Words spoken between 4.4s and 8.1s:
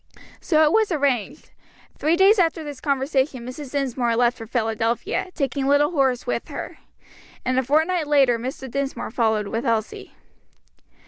Philadelphia, taking little Horace with her, and a fortnight